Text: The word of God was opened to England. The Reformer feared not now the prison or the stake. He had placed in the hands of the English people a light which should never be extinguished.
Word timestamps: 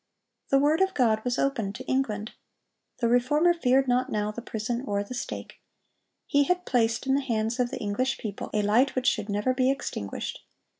The 0.49 0.57
word 0.57 0.81
of 0.81 0.95
God 0.95 1.23
was 1.23 1.37
opened 1.37 1.75
to 1.75 1.83
England. 1.85 2.31
The 3.01 3.07
Reformer 3.07 3.53
feared 3.53 3.87
not 3.87 4.11
now 4.11 4.31
the 4.31 4.41
prison 4.41 4.83
or 4.87 5.03
the 5.03 5.13
stake. 5.13 5.61
He 6.25 6.45
had 6.45 6.65
placed 6.65 7.05
in 7.05 7.13
the 7.13 7.21
hands 7.21 7.59
of 7.59 7.69
the 7.69 7.77
English 7.77 8.17
people 8.17 8.49
a 8.51 8.63
light 8.63 8.95
which 8.95 9.05
should 9.05 9.29
never 9.29 9.53
be 9.53 9.69
extinguished. 9.69 10.39